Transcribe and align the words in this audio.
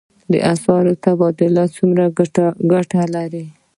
د 0.31 0.33
اسعارو 0.51 0.93
تبادله 1.03 1.63
څومره 1.75 2.03
ګټه 2.81 3.01
لري؟ 3.15 3.45